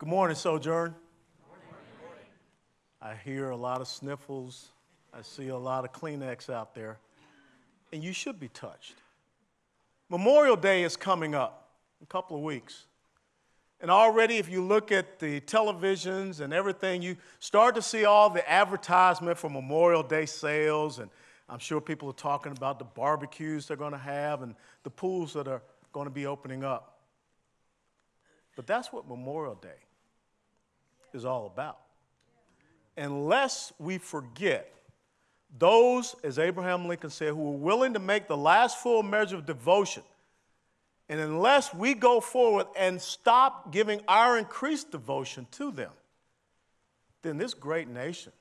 [0.00, 0.94] Good morning, Sojourn.
[3.02, 4.70] I hear a lot of sniffles.
[5.12, 6.96] I see a lot of Kleenex out there.
[7.92, 8.94] And you should be touched.
[10.08, 11.68] Memorial Day is coming up
[12.00, 12.86] in a couple of weeks.
[13.82, 18.30] And already, if you look at the televisions and everything, you start to see all
[18.30, 20.98] the advertisement for Memorial Day sales.
[20.98, 21.10] And
[21.46, 25.34] I'm sure people are talking about the barbecues they're going to have and the pools
[25.34, 25.60] that are
[25.92, 27.00] going to be opening up.
[28.56, 29.76] But that's what Memorial Day
[31.14, 31.78] is all about.
[32.96, 34.72] Unless we forget
[35.58, 39.46] those, as Abraham Lincoln said, who were willing to make the last full measure of
[39.46, 40.02] devotion,
[41.08, 45.90] and unless we go forward and stop giving our increased devotion to them,
[47.22, 48.32] then this great nation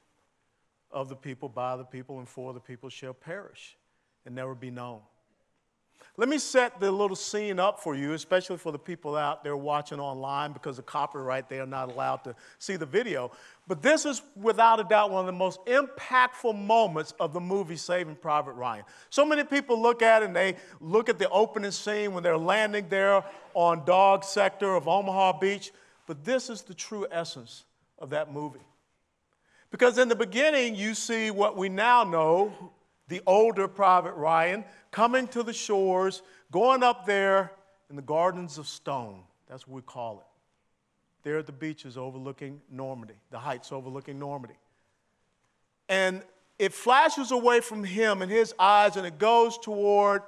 [0.91, 3.75] of the people, by the people, and for the people shall perish
[4.25, 4.99] and never be known.
[6.19, 9.55] Let me set the little scene up for you, especially for the people out there
[9.55, 13.31] watching online because of copyright, they are not allowed to see the video.
[13.69, 17.77] But this is without a doubt one of the most impactful moments of the movie
[17.77, 18.83] Saving Private Ryan.
[19.09, 22.37] So many people look at it and they look at the opening scene when they're
[22.37, 25.71] landing there on Dog Sector of Omaha Beach,
[26.05, 27.63] but this is the true essence
[27.97, 28.59] of that movie.
[29.71, 32.73] Because in the beginning, you see what we now know
[33.09, 36.21] the older Private Ryan coming to the shores,
[36.51, 37.51] going up there
[37.89, 39.21] in the gardens of stone.
[39.49, 40.25] That's what we call it.
[41.23, 44.55] There at the beaches overlooking Normandy, the heights overlooking Normandy.
[45.89, 46.21] And
[46.57, 50.21] it flashes away from him and his eyes and it goes toward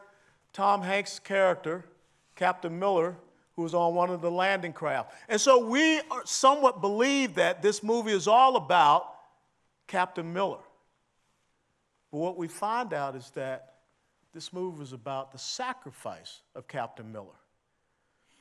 [0.54, 1.86] Tom Hanks' character,
[2.36, 3.16] Captain Miller,
[3.56, 5.14] who's on one of the landing craft.
[5.30, 9.14] And so we somewhat believe that this movie is all about
[9.88, 10.60] Captain Miller.
[12.12, 13.76] But what we find out is that
[14.34, 17.28] this move was about the sacrifice of Captain Miller.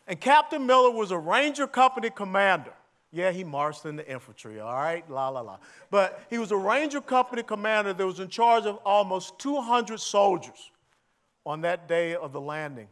[0.06, 2.72] And Captain Miller was a Ranger Company commander.
[3.12, 5.58] Yeah, he marched in the infantry, all right, la la la.
[5.90, 10.70] But he was a Ranger Company commander that was in charge of almost 200 soldiers
[11.44, 12.88] on that day of the landing.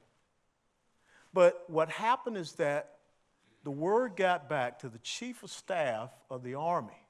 [1.32, 2.96] But what happened is that
[3.62, 7.06] the word got back to the chief of staff of the army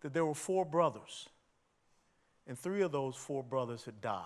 [0.00, 1.28] that there were four brothers
[2.50, 4.24] and three of those four brothers had died.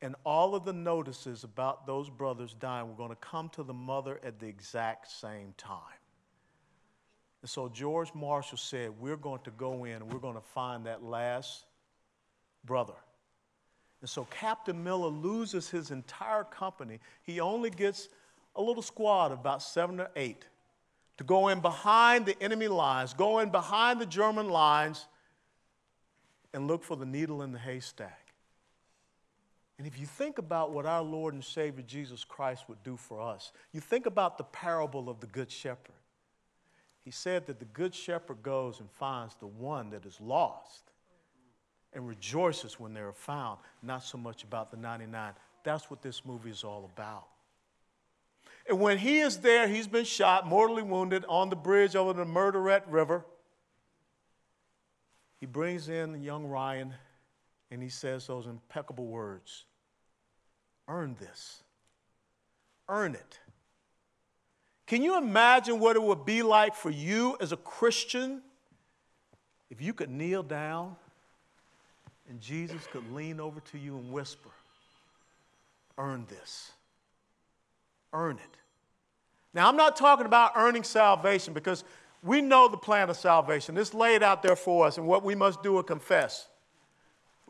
[0.00, 3.74] And all of the notices about those brothers dying were going to come to the
[3.74, 5.80] mother at the exact same time.
[7.42, 10.86] And so George Marshall said, We're going to go in and we're going to find
[10.86, 11.64] that last
[12.64, 12.94] brother.
[14.00, 17.00] And so Captain Miller loses his entire company.
[17.24, 18.08] He only gets
[18.54, 20.46] a little squad about seven or eight
[21.16, 25.08] to go in behind the enemy lines, go in behind the German lines
[26.54, 28.32] and look for the needle in the haystack.
[29.78, 33.20] And if you think about what our Lord and Savior Jesus Christ would do for
[33.20, 35.94] us, you think about the parable of the Good Shepherd.
[37.04, 40.82] He said that the Good Shepherd goes and finds the one that is lost
[41.92, 45.32] and rejoices when they are found, not so much about the 99.
[45.62, 47.28] That's what this movie is all about.
[48.68, 52.26] And when he is there, he's been shot, mortally wounded on the bridge over the
[52.26, 53.24] Merderet River.
[55.40, 56.94] He brings in young Ryan
[57.70, 59.64] and he says those impeccable words
[60.88, 61.62] Earn this,
[62.88, 63.38] earn it.
[64.86, 68.40] Can you imagine what it would be like for you as a Christian
[69.70, 70.96] if you could kneel down
[72.28, 74.50] and Jesus could lean over to you and whisper,
[75.98, 76.72] Earn this,
[78.12, 78.58] earn it.
[79.52, 81.84] Now, I'm not talking about earning salvation because
[82.22, 83.76] we know the plan of salvation.
[83.76, 86.48] It's laid out there for us, and what we must do is confess.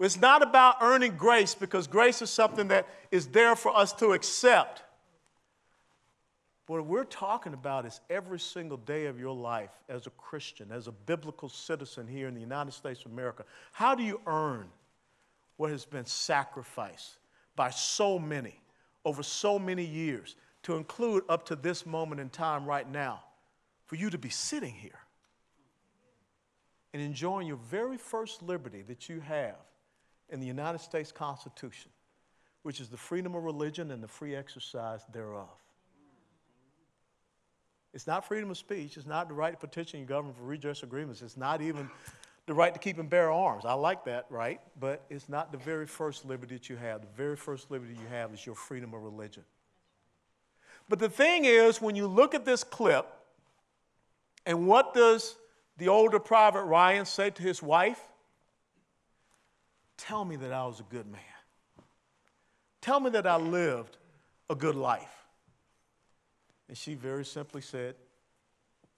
[0.00, 4.12] It's not about earning grace because grace is something that is there for us to
[4.12, 4.82] accept.
[6.66, 10.86] What we're talking about is every single day of your life as a Christian, as
[10.86, 13.44] a biblical citizen here in the United States of America.
[13.72, 14.66] How do you earn
[15.56, 17.18] what has been sacrificed
[17.56, 18.60] by so many
[19.04, 23.22] over so many years, to include up to this moment in time right now?
[23.88, 25.00] For you to be sitting here
[26.92, 29.56] and enjoying your very first liberty that you have
[30.28, 31.90] in the United States Constitution,
[32.62, 35.48] which is the freedom of religion and the free exercise thereof.
[37.94, 38.98] It's not freedom of speech.
[38.98, 41.22] It's not the right to petition your government for redress agreements.
[41.22, 41.88] It's not even
[42.46, 43.64] the right to keep and bear arms.
[43.64, 44.60] I like that, right?
[44.78, 47.00] But it's not the very first liberty that you have.
[47.00, 49.44] The very first liberty you have is your freedom of religion.
[50.90, 53.06] But the thing is, when you look at this clip,
[54.48, 55.36] and what does
[55.76, 58.00] the older Private Ryan say to his wife?
[59.98, 61.20] Tell me that I was a good man.
[62.80, 63.98] Tell me that I lived
[64.48, 65.26] a good life.
[66.66, 67.94] And she very simply said,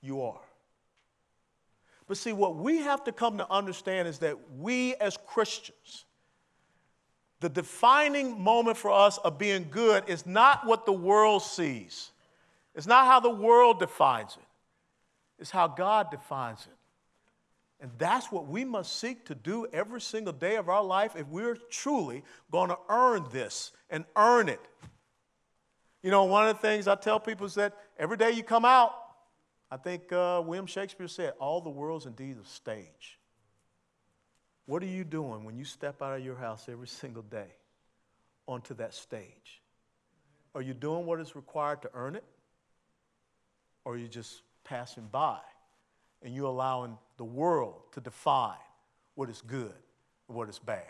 [0.00, 0.41] you are.
[2.06, 6.05] But see, what we have to come to understand is that we as Christians,
[7.41, 12.12] the defining moment for us of being good is not what the world sees.
[12.76, 14.47] It's not how the world defines it.
[15.40, 16.76] It's how God defines it.
[17.81, 21.26] And that's what we must seek to do every single day of our life if
[21.28, 24.60] we're truly going to earn this and earn it.
[26.02, 28.66] You know, one of the things I tell people is that every day you come
[28.66, 28.92] out,
[29.70, 33.19] I think uh, William Shakespeare said, all the world's indeed a stage.
[34.66, 37.54] What are you doing when you step out of your house every single day
[38.46, 39.62] onto that stage?
[40.54, 42.25] Are you doing what is required to earn it?
[43.84, 45.40] Or are you just passing by
[46.22, 48.55] and you're allowing the world to define
[49.17, 49.75] what is good
[50.28, 50.87] and what is bad?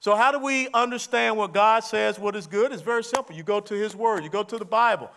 [0.00, 2.72] So, how do we understand what God says, what is good?
[2.72, 3.36] It's very simple.
[3.36, 5.10] You go to His Word, you go to the Bible.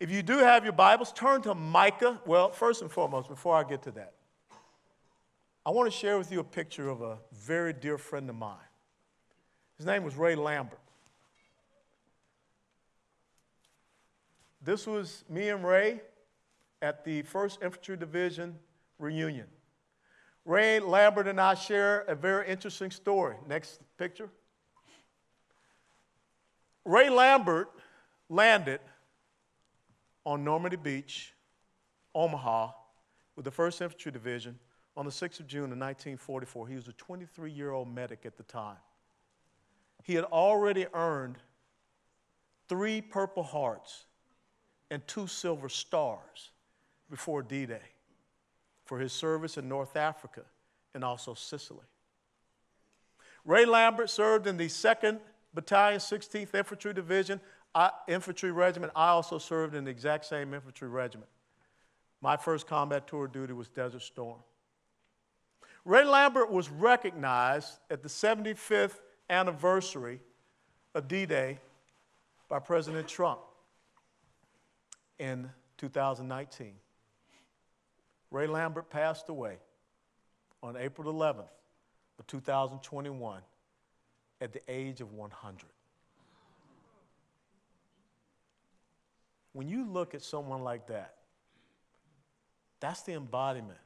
[0.00, 2.18] If you do have your Bibles, turn to Micah.
[2.24, 4.14] Well, first and foremost, before I get to that,
[5.66, 8.56] I want to share with you a picture of a very dear friend of mine.
[9.76, 10.78] His name was Ray Lambert.
[14.62, 16.00] This was me and Ray
[16.84, 18.58] at the 1st Infantry Division
[18.98, 19.46] reunion.
[20.44, 23.36] Ray Lambert and I share a very interesting story.
[23.48, 24.28] Next picture.
[26.84, 27.70] Ray Lambert
[28.28, 28.80] landed
[30.26, 31.32] on Normandy Beach,
[32.14, 32.72] Omaha,
[33.34, 34.58] with the 1st Infantry Division
[34.94, 36.68] on the 6th of June of 1944.
[36.68, 38.76] He was a 23 year old medic at the time.
[40.02, 41.36] He had already earned
[42.68, 44.04] three Purple Hearts
[44.90, 46.50] and two Silver Stars
[47.10, 47.82] before D Day
[48.84, 50.42] for his service in North Africa
[50.94, 51.86] and also Sicily.
[53.44, 55.18] Ray Lambert served in the 2nd
[55.52, 57.40] Battalion, 16th Infantry Division,
[57.74, 58.92] I, Infantry Regiment.
[58.96, 61.28] I also served in the exact same infantry regiment.
[62.20, 64.38] My first combat tour of duty was Desert Storm.
[65.84, 70.20] Ray Lambert was recognized at the 75th anniversary
[70.94, 71.58] of D Day
[72.48, 73.40] by President Trump
[75.18, 76.72] in 2019.
[78.34, 79.58] Ray Lambert passed away
[80.60, 81.46] on April 11th
[82.18, 83.40] of 2021
[84.40, 85.66] at the age of 100.
[89.52, 91.14] When you look at someone like that,
[92.80, 93.78] that's the embodiment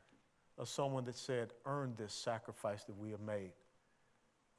[0.57, 3.53] of someone that said, Earn this sacrifice that we have made.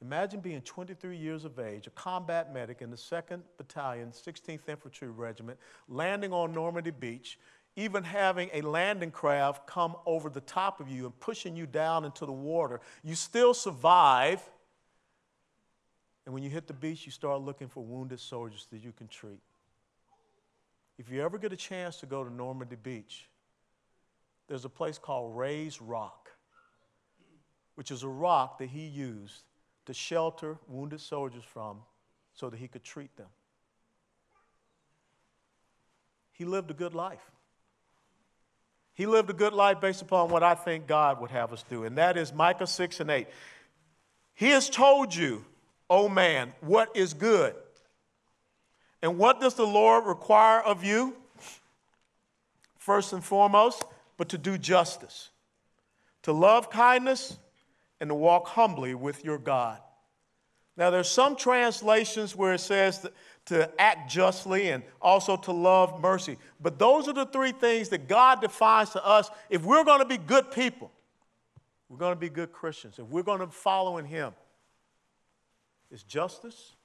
[0.02, 5.08] Imagine being 23 years of age, a combat medic in the 2nd Battalion, 16th Infantry
[5.08, 5.58] Regiment,
[5.88, 7.38] landing on Normandy Beach,
[7.76, 12.04] even having a landing craft come over the top of you and pushing you down
[12.04, 12.80] into the water.
[13.02, 14.42] You still survive.
[16.26, 19.08] And when you hit the beach, you start looking for wounded soldiers that you can
[19.08, 19.40] treat.
[20.98, 23.28] If you ever get a chance to go to Normandy Beach,
[24.48, 26.28] there's a place called Ray's Rock,
[27.76, 29.44] which is a rock that he used
[29.86, 31.78] to shelter wounded soldiers from
[32.34, 33.28] so that he could treat them.
[36.32, 37.30] He lived a good life.
[39.00, 41.84] He lived a good life based upon what I think God would have us do,
[41.84, 43.26] and that is Micah 6 and 8.
[44.34, 45.42] He has told you,
[45.88, 47.54] O oh man, what is good.
[49.00, 51.16] And what does the Lord require of you?
[52.76, 53.82] First and foremost,
[54.18, 55.30] but to do justice,
[56.24, 57.38] to love kindness,
[58.02, 59.80] and to walk humbly with your God.
[60.76, 63.06] Now, there's some translations where it says
[63.50, 66.38] to act justly and also to love mercy.
[66.60, 69.28] But those are the three things that God defines to us.
[69.48, 70.92] If we're going to be good people,
[71.88, 73.00] we're going to be good Christians.
[73.00, 74.32] If we're going to follow in Him,
[75.90, 76.76] it's justice,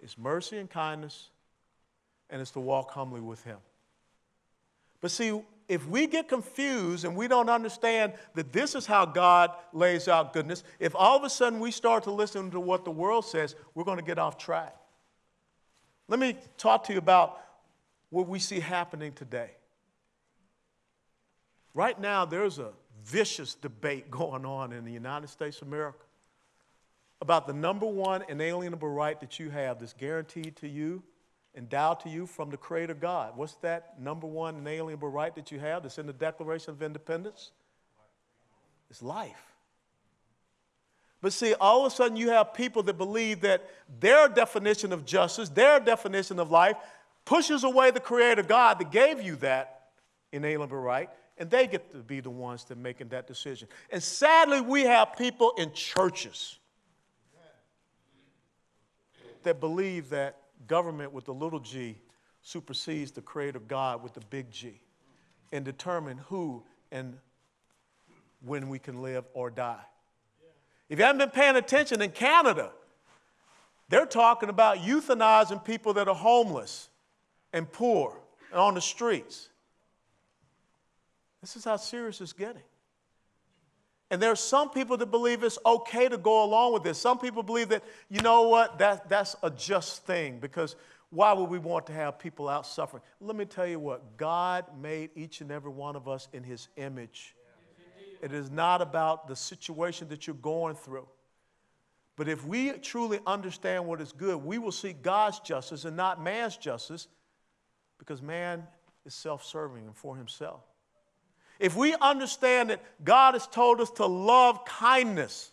[0.00, 1.30] it's mercy and kindness,
[2.30, 3.58] and it's to walk humbly with Him.
[5.00, 9.50] But see, if we get confused and we don't understand that this is how God
[9.72, 12.92] lays out goodness, if all of a sudden we start to listen to what the
[12.92, 14.76] world says, we're going to get off track.
[16.08, 17.38] Let me talk to you about
[18.10, 19.50] what we see happening today.
[21.74, 22.70] Right now, there's a
[23.04, 26.04] vicious debate going on in the United States of America
[27.20, 31.02] about the number one inalienable right that you have that's guaranteed to you
[31.56, 33.36] endowed to you from the Creator God.
[33.36, 37.52] What's that number one inalienable right that you have that's in the Declaration of Independence?
[38.90, 39.51] It's life.
[41.22, 45.06] But see, all of a sudden you have people that believe that their definition of
[45.06, 46.76] justice, their definition of life,
[47.24, 49.90] pushes away the Creator God that gave you that
[50.32, 53.68] inalienable right, and they get to be the ones that making that decision.
[53.90, 56.58] And sadly, we have people in churches
[59.44, 61.96] that believe that government with the little g
[62.42, 64.80] supersedes the creator God with the big G.
[65.52, 67.16] and determine who and
[68.44, 69.84] when we can live or die.
[70.92, 72.70] If you haven't been paying attention in Canada,
[73.88, 76.90] they're talking about euthanizing people that are homeless
[77.54, 78.14] and poor
[78.50, 79.48] and on the streets.
[81.40, 82.60] This is how serious it's getting.
[84.10, 86.98] And there are some people that believe it's okay to go along with this.
[86.98, 90.76] Some people believe that, you know what, that, that's a just thing because
[91.08, 93.02] why would we want to have people out suffering?
[93.18, 96.68] Let me tell you what God made each and every one of us in His
[96.76, 97.34] image.
[98.22, 101.08] It is not about the situation that you're going through.
[102.14, 106.22] But if we truly understand what is good, we will see God's justice and not
[106.22, 107.08] man's justice
[107.98, 108.64] because man
[109.04, 110.60] is self serving and for himself.
[111.58, 115.50] If we understand that God has told us to love kindness,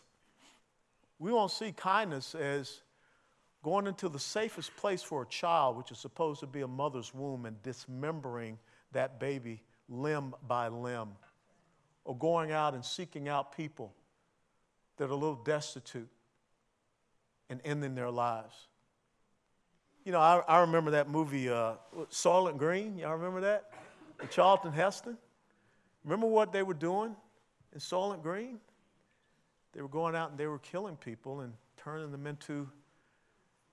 [1.17, 2.81] we won't see kindness as
[3.63, 7.13] going into the safest place for a child, which is supposed to be a mother's
[7.13, 8.57] womb, and dismembering
[8.91, 11.09] that baby limb by limb
[12.09, 13.93] or going out and seeking out people
[14.97, 16.09] that are a little destitute
[17.51, 18.55] and ending their lives.
[20.03, 21.73] You know, I, I remember that movie, uh,
[22.09, 22.97] Soylent Green.
[22.97, 23.73] Y'all remember that?
[24.19, 25.19] With Charlton Heston.
[26.03, 27.15] Remember what they were doing
[27.73, 28.59] in Soylent Green?
[29.73, 32.67] They were going out and they were killing people and turning them into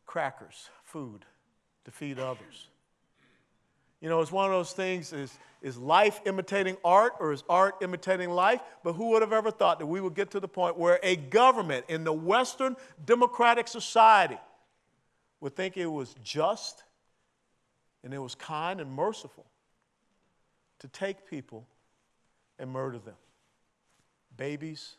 [0.04, 1.24] crackers, food,
[1.86, 2.68] to feed others.
[4.06, 7.74] You know, it's one of those things is, is life imitating art or is art
[7.82, 8.60] imitating life?
[8.84, 11.16] But who would have ever thought that we would get to the point where a
[11.16, 14.38] government in the Western democratic society
[15.40, 16.84] would think it was just
[18.04, 19.44] and it was kind and merciful
[20.78, 21.66] to take people
[22.60, 23.16] and murder them,
[24.36, 24.98] babies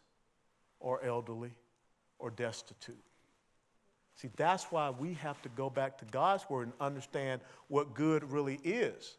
[0.82, 1.54] or elderly
[2.20, 3.07] or destitute.
[4.18, 8.30] See, that's why we have to go back to God's word and understand what good
[8.32, 9.18] really is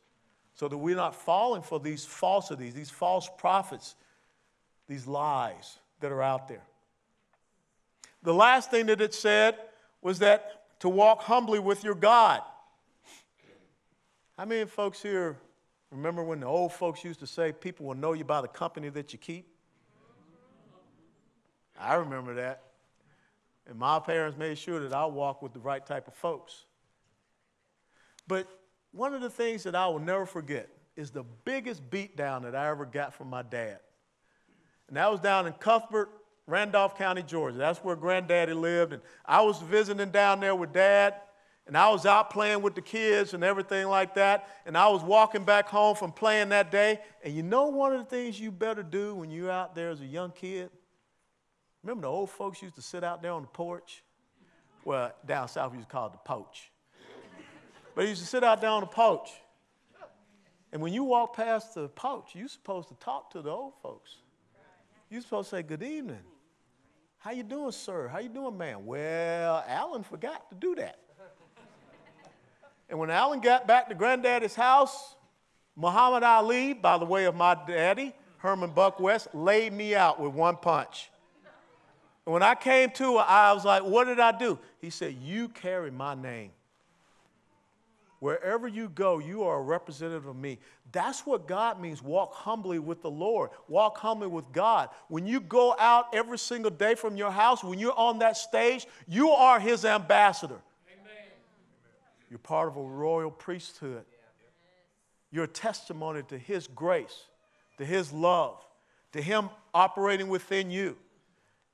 [0.54, 3.94] so that we're not falling for these falsities, these false prophets,
[4.88, 6.64] these lies that are out there.
[8.24, 9.56] The last thing that it said
[10.02, 12.42] was that to walk humbly with your God.
[14.36, 15.36] How many folks here
[15.92, 18.88] remember when the old folks used to say people will know you by the company
[18.88, 19.46] that you keep?
[21.78, 22.62] I remember that.
[23.68, 26.64] And my parents made sure that I walked with the right type of folks.
[28.26, 28.48] But
[28.92, 32.68] one of the things that I will never forget is the biggest beatdown that I
[32.68, 33.78] ever got from my dad.
[34.88, 36.08] And that was down in Cuthbert,
[36.46, 37.58] Randolph County, Georgia.
[37.58, 38.94] That's where granddaddy lived.
[38.94, 41.14] And I was visiting down there with dad.
[41.66, 44.48] And I was out playing with the kids and everything like that.
[44.64, 47.00] And I was walking back home from playing that day.
[47.22, 50.00] And you know one of the things you better do when you're out there as
[50.00, 50.70] a young kid?
[51.82, 54.02] Remember the old folks used to sit out there on the porch?
[54.84, 56.70] Well, down south we used to call it the poach.
[57.94, 59.28] But he used to sit out there on the porch.
[60.72, 64.16] And when you walk past the porch, you're supposed to talk to the old folks.
[65.10, 66.20] You're supposed to say, good evening.
[67.18, 68.08] How you doing, sir?
[68.08, 68.84] How you doing, man?
[68.84, 70.98] Well, Alan forgot to do that.
[72.90, 75.16] and when Alan got back to granddaddy's house,
[75.74, 80.32] Muhammad Ali, by the way of my daddy, Herman Buck West, laid me out with
[80.32, 81.10] one punch.
[82.28, 84.58] And when I came to, her, I was like, What did I do?
[84.82, 86.50] He said, You carry my name.
[88.18, 90.58] Wherever you go, you are a representative of me.
[90.92, 92.02] That's what God means.
[92.02, 93.48] Walk humbly with the Lord.
[93.66, 94.90] Walk humbly with God.
[95.08, 98.86] When you go out every single day from your house, when you're on that stage,
[99.06, 100.60] you are His ambassador.
[100.92, 101.30] Amen.
[102.28, 104.04] You're part of a royal priesthood.
[105.30, 107.22] You're a testimony to His grace,
[107.78, 108.62] to His love,
[109.12, 110.94] to Him operating within you.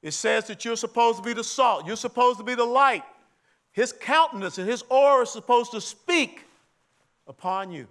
[0.04, 3.04] It says that you're supposed to be the salt, you're supposed to be the light.
[3.72, 6.44] His countenance and his aura is supposed to speak
[7.26, 7.88] upon you.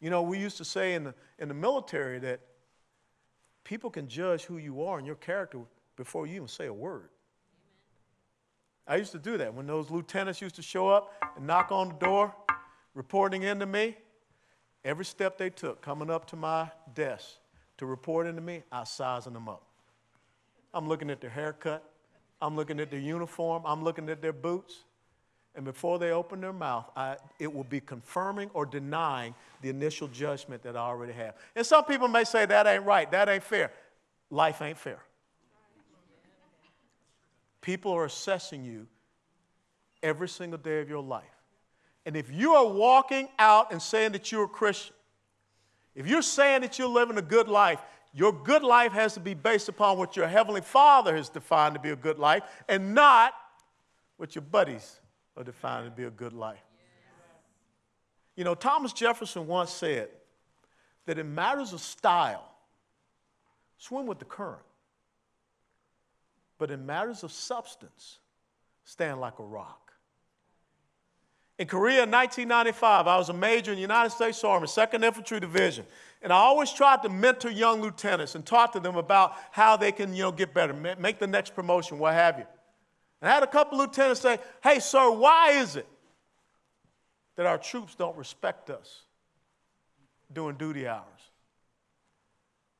[0.00, 2.40] You know, we used to say in the, in the military that
[3.62, 5.60] people can judge who you are and your character
[5.94, 7.10] before you even say a word.
[8.84, 11.90] I used to do that when those lieutenants used to show up and knock on
[11.90, 12.34] the door,
[12.94, 13.96] reporting into me.
[14.84, 17.36] Every step they took coming up to my desk
[17.78, 19.68] to report into me, I sizing them up.
[20.74, 21.82] I'm looking at their haircut.
[22.40, 23.62] I'm looking at their uniform.
[23.64, 24.84] I'm looking at their boots.
[25.54, 30.08] And before they open their mouth, I, it will be confirming or denying the initial
[30.08, 31.34] judgment that I already have.
[31.54, 33.70] And some people may say that ain't right, that ain't fair.
[34.30, 34.98] Life ain't fair.
[37.60, 38.86] People are assessing you
[40.02, 41.24] every single day of your life.
[42.06, 44.94] And if you are walking out and saying that you're a Christian,
[45.94, 47.78] if you're saying that you're living a good life,
[48.14, 51.80] your good life has to be based upon what your Heavenly Father has defined to
[51.80, 53.32] be a good life and not
[54.18, 55.00] what your buddies
[55.36, 56.62] are defined to be a good life.
[58.36, 60.08] You know, Thomas Jefferson once said
[61.06, 62.52] that in matters of style,
[63.78, 64.62] swim with the current.
[66.58, 68.18] But in matters of substance,
[68.84, 69.81] stand like a rock.
[71.58, 75.38] In Korea in 1995, I was a major in the United States Army, 2nd Infantry
[75.38, 75.84] Division.
[76.22, 79.92] And I always tried to mentor young lieutenants and talk to them about how they
[79.92, 82.46] can you know, get better, make the next promotion, what have you.
[83.20, 85.86] And I had a couple lieutenants say, Hey, sir, why is it
[87.36, 89.02] that our troops don't respect us
[90.32, 91.04] during duty hours?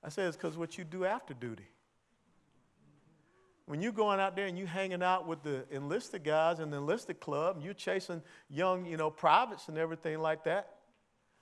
[0.02, 1.68] I said, It's because what you do after duty.
[3.66, 6.78] When you're going out there and you're hanging out with the enlisted guys in the
[6.78, 10.74] enlisted club, and you're chasing young, you know, privates and everything like that,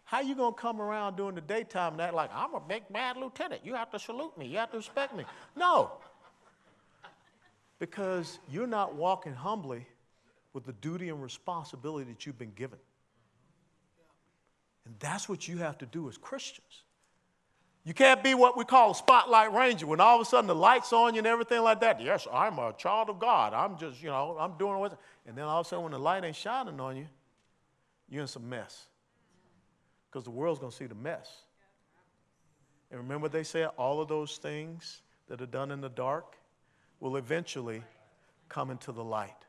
[0.04, 3.16] how you gonna come around during the daytime and act like I'm a big bad
[3.16, 3.64] lieutenant?
[3.64, 4.46] You have to salute me.
[4.46, 5.24] You have to respect me.
[5.56, 5.92] No,
[7.78, 9.86] because you're not walking humbly
[10.52, 12.78] with the duty and responsibility that you've been given.
[14.84, 16.84] And that's what you have to do as Christians.
[17.84, 20.54] You can't be what we call a spotlight ranger when all of a sudden the
[20.54, 22.00] light's on you and everything like that.
[22.00, 23.54] Yes, I'm a child of God.
[23.54, 24.98] I'm just, you know, I'm doing what.
[25.26, 27.06] And then all of a sudden when the light ain't shining on you,
[28.08, 28.86] you're in some mess.
[30.10, 31.30] Because the world's going to see the mess.
[32.90, 36.36] And remember, they said all of those things that are done in the dark
[36.98, 37.82] will eventually
[38.48, 39.46] come into the light.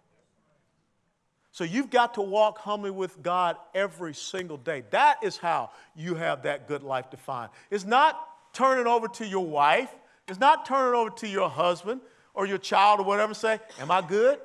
[1.51, 4.83] So you've got to walk humbly with God every single day.
[4.91, 7.51] That is how you have that good life defined.
[7.69, 8.19] It's not
[8.53, 9.93] turning over to your wife,
[10.27, 12.01] it's not turning over to your husband
[12.33, 14.39] or your child or whatever, say, Am I good?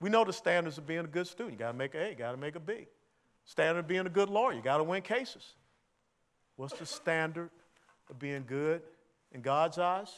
[0.00, 1.52] We know the standards of being a good student.
[1.52, 2.88] You got to make an A, you got to make a B.
[3.44, 5.54] Standard of being a good lawyer, you got to win cases.
[6.56, 7.50] What's the standard
[8.10, 8.82] of being good
[9.32, 10.12] in God's eyes?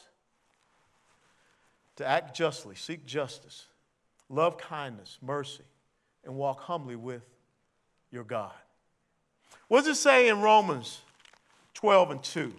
[1.97, 3.67] To act justly, seek justice,
[4.29, 5.63] love kindness, mercy,
[6.23, 7.23] and walk humbly with
[8.11, 8.53] your God.
[9.67, 11.01] What does it say in Romans
[11.73, 12.53] 12 and 2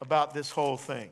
[0.00, 1.10] about this whole thing?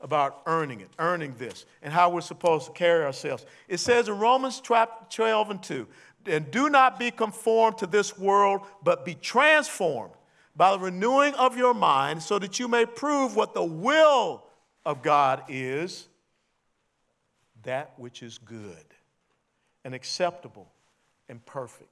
[0.00, 3.46] About earning it, earning this, and how we're supposed to carry ourselves.
[3.68, 5.86] It says in Romans 12 and 2,
[6.26, 10.14] and do not be conformed to this world, but be transformed
[10.56, 14.42] by the renewing of your mind, so that you may prove what the will
[14.84, 16.08] of God is
[17.62, 18.84] that which is good
[19.84, 20.70] and acceptable
[21.28, 21.90] and perfect.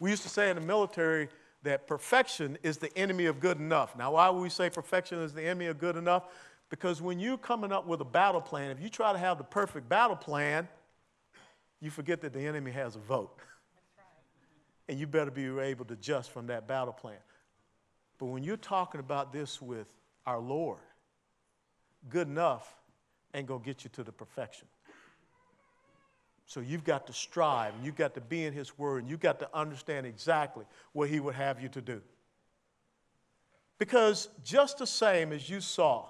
[0.00, 1.28] We used to say in the military
[1.62, 3.96] that perfection is the enemy of good enough.
[3.96, 6.24] Now, why would we say perfection is the enemy of good enough?
[6.70, 9.44] Because when you're coming up with a battle plan, if you try to have the
[9.44, 10.68] perfect battle plan,
[11.80, 13.38] you forget that the enemy has a vote.
[14.90, 17.18] And you better be able to adjust from that battle plan.
[18.18, 19.86] But when you're talking about this with
[20.24, 20.80] our Lord,
[22.08, 22.77] good enough
[23.34, 24.66] ain't going to get you to the perfection.
[26.46, 29.20] So you've got to strive and you've got to be in His Word and you've
[29.20, 32.00] got to understand exactly what He would have you to do.
[33.78, 36.06] Because just the same as you saw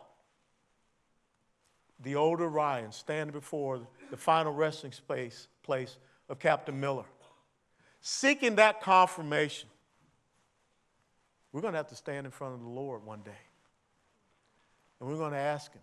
[2.00, 7.04] the older Ryan standing before the final resting space, place of Captain Miller,
[8.00, 9.68] seeking that confirmation,
[11.52, 13.32] we're going to have to stand in front of the Lord one day.
[15.00, 15.82] And we're going to ask Him.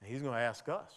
[0.00, 0.92] And He's going to ask us.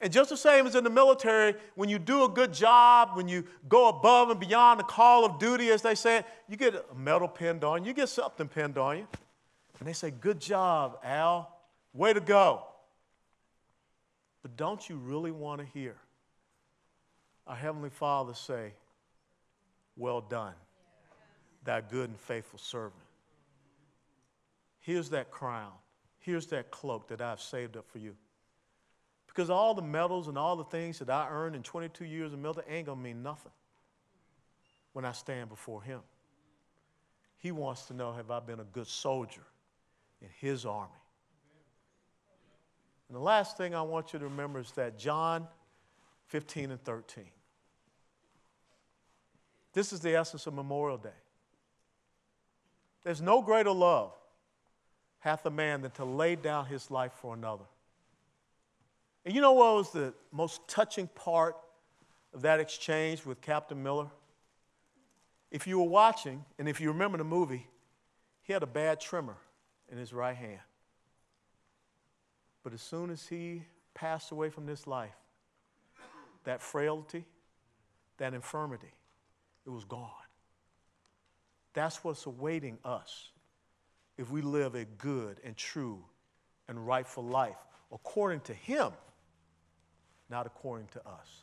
[0.00, 3.28] And just the same as in the military, when you do a good job, when
[3.28, 6.94] you go above and beyond the call of duty, as they say, you get a
[6.94, 9.08] medal pinned on you, you get something pinned on you.
[9.78, 11.54] And they say, Good job, Al.
[11.92, 12.62] Way to go.
[14.42, 15.96] But don't you really want to hear
[17.46, 18.72] our Heavenly Father say,
[19.96, 20.54] Well done,
[21.64, 22.94] thou good and faithful servant?
[24.80, 25.72] Here's that crown.
[26.20, 28.14] Here's that cloak that I've saved up for you.
[29.26, 32.38] Because all the medals and all the things that I earned in 22 years of
[32.38, 33.52] military ain't going to mean nothing
[34.92, 36.00] when I stand before Him.
[37.38, 39.46] He wants to know have I been a good soldier
[40.20, 40.90] in His army?
[43.08, 45.48] And the last thing I want you to remember is that John
[46.26, 47.24] 15 and 13.
[49.72, 51.08] This is the essence of Memorial Day.
[53.02, 54.12] There's no greater love
[55.20, 57.64] hath a man than to lay down his life for another.
[59.24, 61.56] And you know what was the most touching part
[62.34, 64.08] of that exchange with Captain Miller?
[65.50, 67.66] If you were watching, and if you remember the movie,
[68.42, 69.36] he had a bad tremor
[69.90, 70.60] in his right hand.
[72.62, 75.14] But as soon as he passed away from this life,
[76.44, 77.26] that frailty,
[78.16, 78.92] that infirmity,
[79.66, 80.10] it was gone.
[81.74, 83.30] That's what's awaiting us
[84.20, 85.98] if we live a good and true
[86.68, 87.56] and rightful life
[87.90, 88.92] according to Him
[90.30, 91.42] not according to us.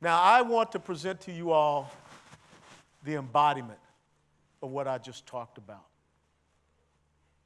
[0.00, 1.90] Now, I want to present to you all
[3.04, 3.78] the embodiment
[4.62, 5.84] of what I just talked about.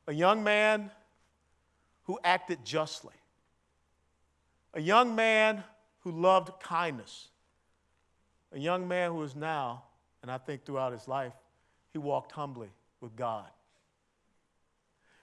[0.07, 0.91] A young man
[2.05, 3.15] who acted justly,
[4.75, 5.63] a young man
[6.01, 7.29] who loved kindness,
[8.53, 9.85] a young man who is now,
[10.23, 11.33] and I think throughout his life,
[11.93, 13.47] he walked humbly with God.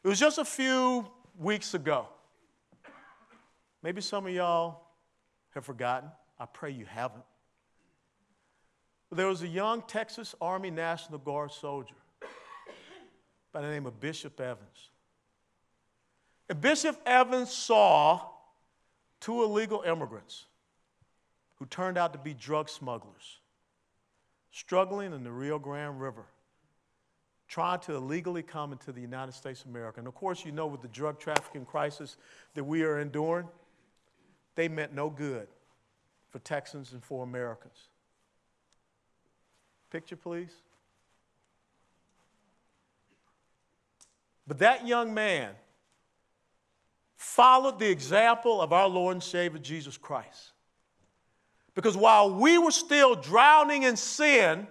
[0.03, 1.05] It was just a few
[1.37, 2.07] weeks ago.
[3.81, 4.81] Maybe some of y'all
[5.51, 6.09] have forgotten.
[6.39, 7.23] I pray you haven't.
[9.11, 11.95] There was a young Texas Army National Guard soldier
[13.51, 14.91] by the name of Bishop Evans.
[16.47, 18.21] And Bishop Evans saw
[19.19, 20.45] two illegal immigrants
[21.55, 23.39] who turned out to be drug smugglers
[24.51, 26.25] struggling in the Rio Grande River,
[27.49, 29.99] trying to illegally come into the United States of America.
[29.99, 32.15] And of course, you know, with the drug trafficking crisis
[32.53, 33.47] that we are enduring,
[34.55, 35.47] they meant no good
[36.29, 37.89] for Texans and for Americans.
[39.89, 40.51] Picture, please.
[44.47, 45.53] But that young man
[47.17, 50.51] followed the example of our Lord and Savior Jesus Christ.
[51.73, 54.67] Because while we were still drowning in sin,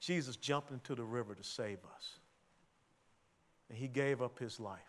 [0.00, 2.18] Jesus jumped into the river to save us.
[3.68, 4.80] And he gave up his life.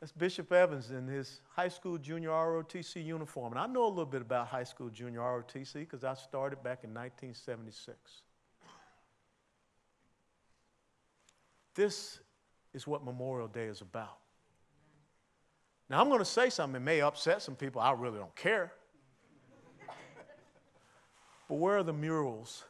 [0.00, 3.52] That's Bishop Evans in his high school junior ROTC uniform.
[3.54, 6.84] And I know a little bit about high school junior ROTC because I started back
[6.84, 7.96] in 1976.
[11.74, 12.20] This
[12.74, 14.18] is what Memorial Day is about.
[15.88, 17.80] Now, I'm going to say something that may upset some people.
[17.80, 18.72] I really don't care.
[21.48, 22.64] but where are the murals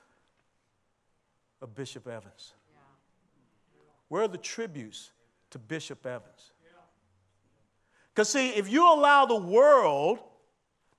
[1.64, 2.53] of Bishop Evans?
[4.09, 5.11] Where are the tributes
[5.50, 6.53] to Bishop Evans?
[8.12, 10.20] Because, see, if you allow the world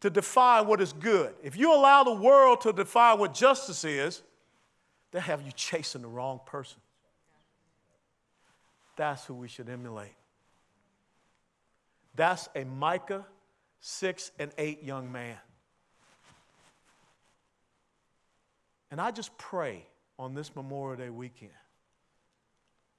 [0.02, 4.22] to define what is good, if you allow the world to define what justice is,
[5.12, 6.82] they'll have you chasing the wrong person.
[8.98, 10.16] That's who we should emulate.
[12.16, 13.26] That's a Micah
[13.82, 15.38] 6 and 8 young man.
[18.90, 19.86] And I just pray
[20.18, 21.52] on this Memorial Day weekend,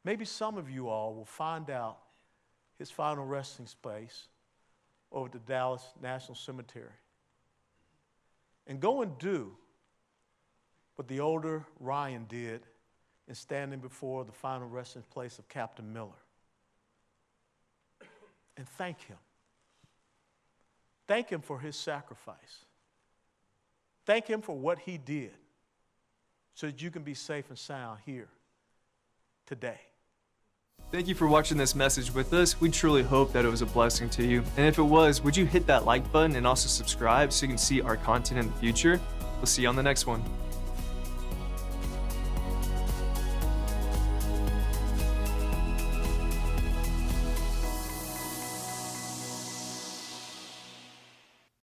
[0.05, 1.99] maybe some of you all will find out
[2.79, 4.29] his final resting place
[5.11, 6.91] over at the Dallas National Cemetery.
[8.67, 9.57] And go and do
[10.97, 12.63] what the older Ryan did
[13.29, 16.11] in standing before the final resting place of Captain Miller.
[18.57, 19.19] And thank him.
[21.07, 22.65] Thank him for his sacrifice.
[24.05, 25.33] Thank him for what he did
[26.57, 28.29] so that you can be safe and sound here
[29.47, 29.79] today.
[30.91, 32.59] Thank you for watching this message with us.
[32.61, 34.43] We truly hope that it was a blessing to you.
[34.57, 37.49] And if it was, would you hit that like button and also subscribe so you
[37.49, 38.99] can see our content in the future?
[39.37, 40.23] We'll see you on the next one.